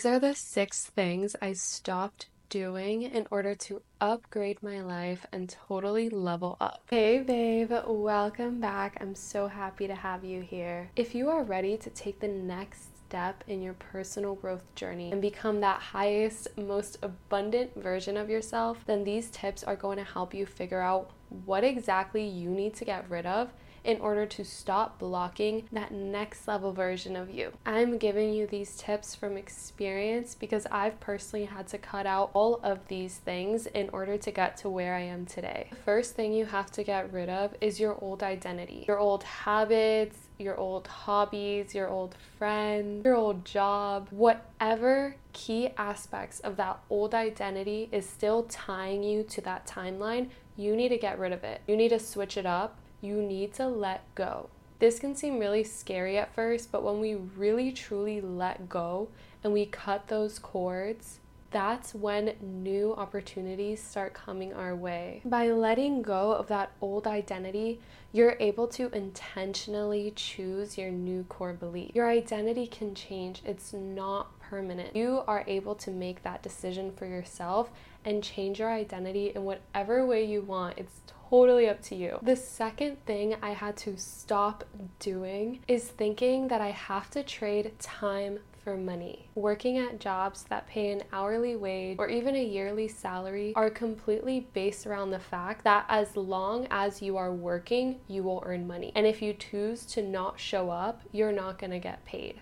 [0.00, 5.54] These are the six things I stopped doing in order to upgrade my life and
[5.68, 6.80] totally level up.
[6.88, 8.96] Hey, babe, welcome back.
[8.98, 10.90] I'm so happy to have you here.
[10.96, 15.20] If you are ready to take the next step in your personal growth journey and
[15.20, 20.32] become that highest, most abundant version of yourself, then these tips are going to help
[20.32, 21.10] you figure out
[21.44, 23.52] what exactly you need to get rid of
[23.84, 27.52] in order to stop blocking that next level version of you.
[27.64, 32.60] I'm giving you these tips from experience because I've personally had to cut out all
[32.62, 35.68] of these things in order to get to where I am today.
[35.70, 39.22] The first thing you have to get rid of is your old identity, your old
[39.22, 46.80] habits, your old hobbies, your old friends, your old job, whatever key aspects of that
[46.88, 51.44] old identity is still tying you to that timeline, you need to get rid of
[51.44, 51.60] it.
[51.66, 54.48] You need to switch it up you need to let go.
[54.78, 59.08] This can seem really scary at first, but when we really truly let go
[59.44, 61.18] and we cut those cords,
[61.50, 65.20] that's when new opportunities start coming our way.
[65.24, 67.80] By letting go of that old identity,
[68.12, 71.94] you're able to intentionally choose your new core belief.
[71.94, 74.96] Your identity can change, it's not permanent.
[74.96, 77.70] You are able to make that decision for yourself
[78.04, 80.78] and change your identity in whatever way you want.
[80.78, 82.18] It's totally up to you.
[82.22, 84.64] The second thing I had to stop
[84.98, 89.26] doing is thinking that I have to trade time for money.
[89.34, 94.46] Working at jobs that pay an hourly wage or even a yearly salary are completely
[94.52, 98.92] based around the fact that as long as you are working, you will earn money.
[98.94, 102.40] And if you choose to not show up, you're not going to get paid.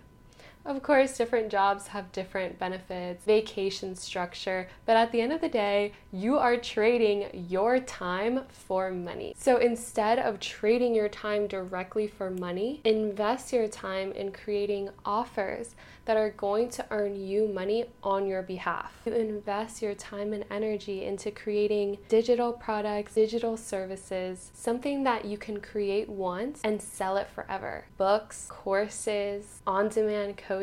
[0.69, 5.49] Of course, different jobs have different benefits, vacation structure, but at the end of the
[5.49, 9.35] day, you are trading your time for money.
[9.39, 15.75] So instead of trading your time directly for money, invest your time in creating offers
[16.05, 18.95] that are going to earn you money on your behalf.
[19.05, 25.37] You invest your time and energy into creating digital products, digital services, something that you
[25.37, 27.85] can create once and sell it forever.
[27.99, 30.58] Books, courses, on demand coaching,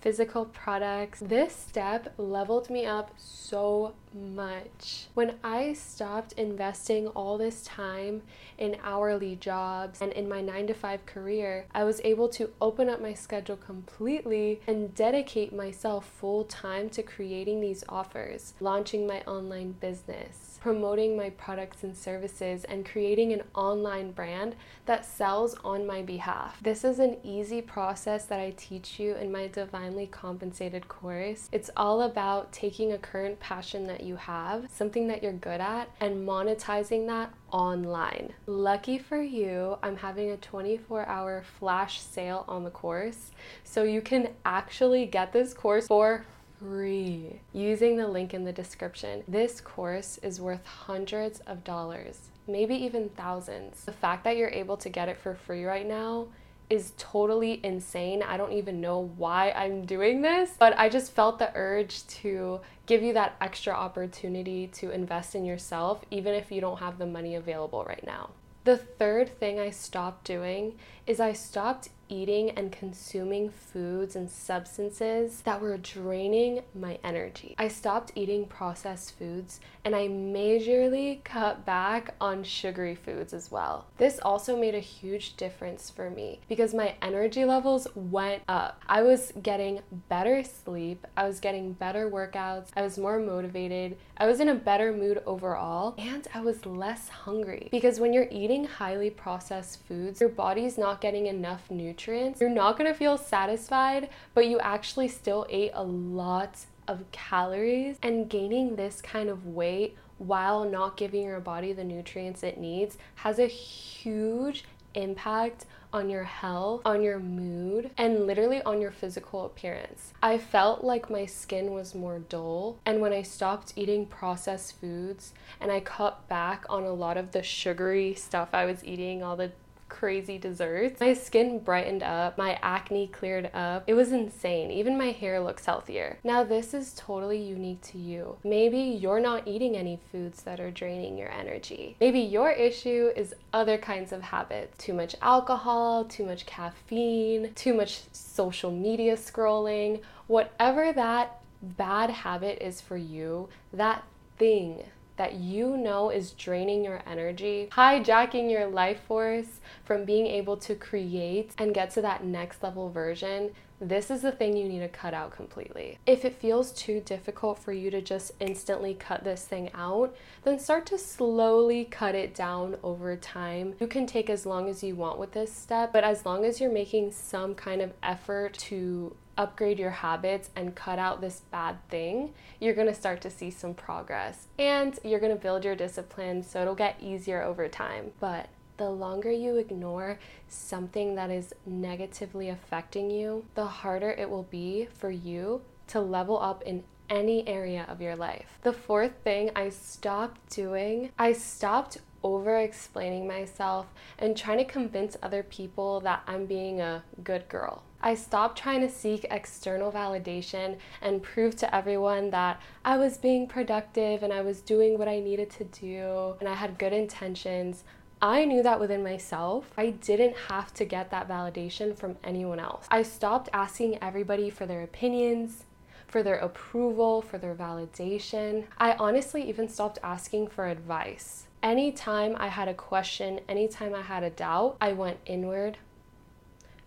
[0.00, 1.20] physical products.
[1.20, 5.06] This step leveled me up so much.
[5.14, 8.22] When I stopped investing all this time
[8.58, 12.88] in hourly jobs and in my 9 to 5 career, I was able to open
[12.88, 19.20] up my schedule completely and dedicate myself full time to creating these offers, launching my
[19.22, 24.56] online business, promoting my products and services, and creating an online brand
[24.86, 26.58] that sells on my behalf.
[26.62, 31.48] This is an easy process that I teach you in my Divinely Compensated course.
[31.52, 35.90] It's all about taking a current passion that you have, something that you're good at,
[36.00, 38.32] and monetizing that online.
[38.46, 43.32] Lucky for you, I'm having a 24 hour flash sale on the course,
[43.64, 46.24] so you can actually get this course for
[46.58, 49.22] free using the link in the description.
[49.28, 53.84] This course is worth hundreds of dollars, maybe even thousands.
[53.84, 56.28] The fact that you're able to get it for free right now
[56.68, 58.22] is totally insane.
[58.22, 62.60] I don't even know why I'm doing this, but I just felt the urge to
[62.86, 67.06] give you that extra opportunity to invest in yourself, even if you don't have the
[67.06, 68.30] money available right now.
[68.64, 70.76] The third thing I stopped doing
[71.06, 77.54] is I stopped eating and consuming foods and substances that were draining my energy.
[77.58, 83.86] I stopped eating processed foods and I majorly cut back on sugary foods as well.
[83.96, 88.82] This also made a huge difference for me because my energy levels went up.
[88.88, 94.26] I was getting better sleep, I was getting better workouts, I was more motivated, I
[94.26, 98.64] was in a better mood overall, and I was less hungry because when you're eating
[98.64, 104.10] highly processed foods, your body's not getting enough nutrients nutrients, you're not gonna feel satisfied,
[104.34, 107.96] but you actually still ate a lot of calories.
[108.02, 112.98] And gaining this kind of weight while not giving your body the nutrients it needs
[113.16, 114.64] has a huge
[114.94, 120.12] impact on your health, on your mood, and literally on your physical appearance.
[120.22, 125.32] I felt like my skin was more dull, and when I stopped eating processed foods
[125.60, 129.36] and I cut back on a lot of the sugary stuff I was eating, all
[129.36, 129.52] the
[129.98, 131.00] crazy desserts.
[131.00, 133.84] My skin brightened up, my acne cleared up.
[133.86, 134.70] It was insane.
[134.70, 136.18] Even my hair looks healthier.
[136.22, 138.36] Now, this is totally unique to you.
[138.44, 141.96] Maybe you're not eating any foods that are draining your energy.
[141.98, 147.72] Maybe your issue is other kinds of habits too much alcohol, too much caffeine, too
[147.72, 150.02] much social media scrolling.
[150.26, 154.04] Whatever that bad habit is for you, that
[154.38, 154.84] thing
[155.16, 160.74] that you know is draining your energy, hijacking your life force from being able to
[160.74, 164.88] create and get to that next level version, this is the thing you need to
[164.88, 165.98] cut out completely.
[166.06, 170.58] If it feels too difficult for you to just instantly cut this thing out, then
[170.58, 173.74] start to slowly cut it down over time.
[173.78, 176.58] You can take as long as you want with this step, but as long as
[176.58, 181.76] you're making some kind of effort to upgrade your habits and cut out this bad
[181.88, 186.62] thing, you're gonna start to see some progress and you're gonna build your discipline so
[186.62, 188.12] it'll get easier over time.
[188.20, 190.18] But the longer you ignore
[190.48, 196.38] something that is negatively affecting you, the harder it will be for you to level
[196.38, 198.58] up in any area of your life.
[198.62, 203.86] The fourth thing I stopped doing, I stopped over explaining myself
[204.18, 207.84] and trying to convince other people that I'm being a good girl.
[208.06, 213.48] I stopped trying to seek external validation and prove to everyone that I was being
[213.48, 217.82] productive and I was doing what I needed to do and I had good intentions.
[218.22, 219.72] I knew that within myself.
[219.76, 222.86] I didn't have to get that validation from anyone else.
[222.92, 225.64] I stopped asking everybody for their opinions,
[226.06, 228.66] for their approval, for their validation.
[228.78, 231.48] I honestly even stopped asking for advice.
[231.60, 235.78] Anytime I had a question, anytime I had a doubt, I went inward.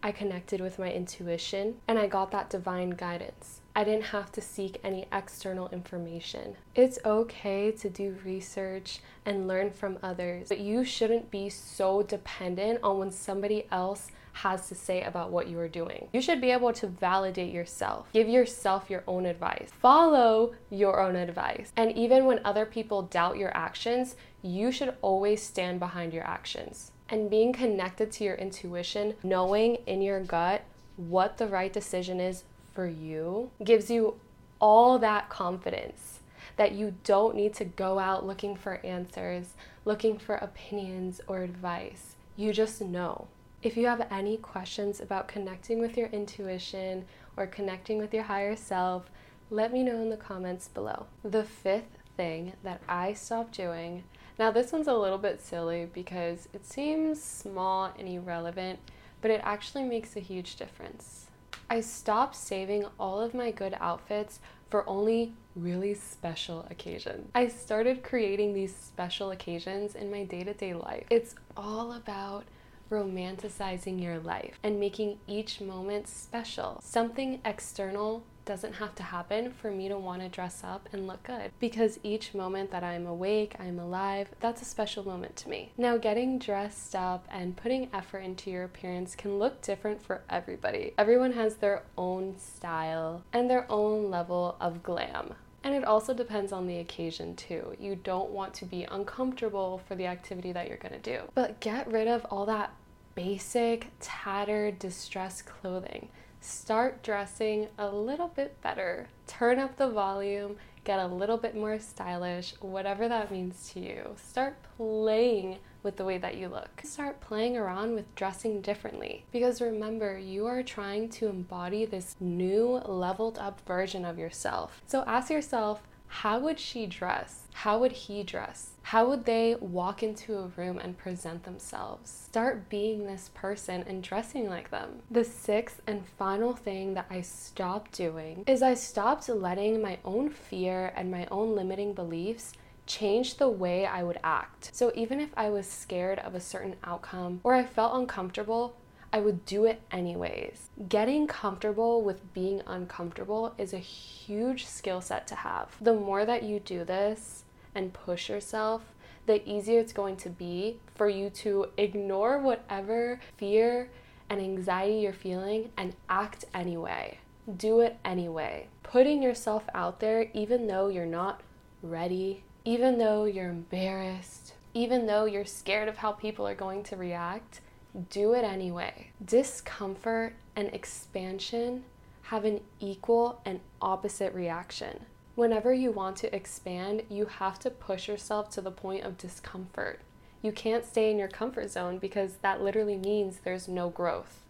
[0.02, 3.60] I connected with my intuition and I got that divine guidance.
[3.76, 6.56] I didn't have to seek any external information.
[6.74, 12.80] It's okay to do research and learn from others, but you shouldn't be so dependent
[12.82, 16.08] on when somebody else has to say about what you are doing.
[16.14, 21.18] You should be able to validate yourself, give yourself your own advice, follow your own
[21.18, 21.74] advice.
[21.76, 26.92] And even when other people doubt your actions, you should always stand behind your actions.
[27.10, 30.62] And being connected to your intuition, knowing in your gut
[30.96, 34.16] what the right decision is for you gives you
[34.60, 36.20] all that confidence
[36.58, 39.54] that you don't need to go out looking for answers,
[39.86, 42.16] looking for opinions or advice.
[42.36, 43.28] You just know.
[43.64, 47.06] If you have any questions about connecting with your intuition
[47.38, 49.10] or connecting with your higher self,
[49.50, 51.06] let me know in the comments below.
[51.24, 54.04] The fifth thing that I stopped doing,
[54.38, 58.80] now this one's a little bit silly because it seems small and irrelevant,
[59.22, 61.28] but it actually makes a huge difference.
[61.70, 67.32] I stopped saving all of my good outfits for only really special occasions.
[67.34, 71.06] I started creating these special occasions in my day to day life.
[71.10, 72.44] It's all about
[72.92, 76.82] romanticizing your life and making each moment special.
[76.84, 81.22] Something external doesn't have to happen for me to want to dress up and look
[81.22, 85.72] good because each moment that I'm awake, I'm alive, that's a special moment to me.
[85.78, 90.96] Now, getting dressed up and putting effort into your appearance can look different for everybody.
[90.98, 95.36] Everyone has their own style and their own level of glam.
[95.64, 97.76] And it also depends on the occasion too.
[97.80, 101.22] You don't want to be uncomfortable for the activity that you're gonna do.
[101.36, 102.74] But get rid of all that
[103.14, 106.10] basic, tattered, distressed clothing
[106.42, 109.08] start dressing a little bit better.
[109.28, 114.16] Turn up the volume, get a little bit more stylish, whatever that means to you.
[114.16, 116.82] Start playing with the way that you look.
[116.84, 119.26] Start playing around with dressing differently.
[119.32, 124.82] Because remember, you are trying to embody this new leveled up version of yourself.
[124.86, 127.44] So ask yourself, how would she dress?
[127.54, 128.72] How would he dress?
[128.82, 132.10] How would they walk into a room and present themselves?
[132.10, 135.02] Start being this person and dressing like them.
[135.12, 140.30] The sixth and final thing that I stopped doing is I stopped letting my own
[140.30, 142.54] fear and my own limiting beliefs
[142.86, 144.72] change the way I would act.
[144.74, 148.76] So even if I was scared of a certain outcome or I felt uncomfortable,
[149.12, 150.70] I would do it anyways.
[150.88, 155.76] Getting comfortable with being uncomfortable is a huge skill set to have.
[155.82, 158.84] The more that you do this and push yourself,
[159.26, 163.90] the easier it's going to be for you to ignore whatever fear
[164.30, 167.18] and anxiety you're feeling and act anyway.
[167.58, 168.68] Do it anyway.
[168.84, 171.42] Putting yourself out there, even though you're not
[171.82, 176.96] ready, even though you're embarrassed, even though you're scared of how people are going to
[176.96, 177.62] react,
[178.10, 179.12] do it anyway.
[179.24, 181.84] Discomfort and expansion
[182.24, 185.06] have an equal and opposite reaction.
[185.36, 190.02] Whenever you want to expand, you have to push yourself to the point of discomfort.
[190.42, 194.42] You can't stay in your comfort zone because that literally means there's no growth,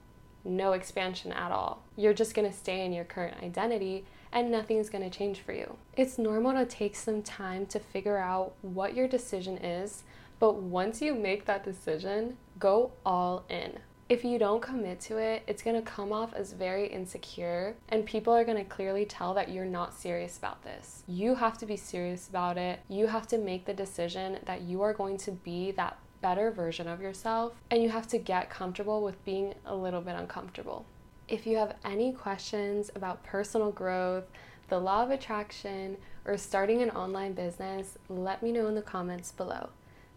[0.44, 1.84] no expansion at all.
[1.96, 5.77] You're just gonna stay in your current identity and nothing's gonna change for you.
[5.96, 10.03] It's normal to take some time to figure out what your decision is
[10.39, 13.80] but once you make that decision, go all in.
[14.10, 18.34] If you don't commit to it, it's gonna come off as very insecure, and people
[18.34, 21.04] are gonna clearly tell that you're not serious about this.
[21.08, 22.80] You have to be serious about it.
[22.89, 26.88] You have to make the decision that you are going to be that better version
[26.88, 30.86] of yourself, and you have to get comfortable with being a little bit uncomfortable.
[31.28, 34.25] If you have any questions about personal growth,
[34.70, 39.32] the law of attraction, or starting an online business, let me know in the comments
[39.32, 39.70] below.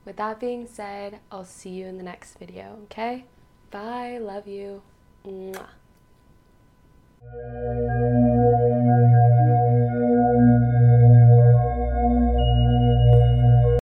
[0.04, 3.24] With that being said, I'll see you in the next video, okay?
[3.70, 4.82] Bye, love you.
[5.24, 5.68] Mwah.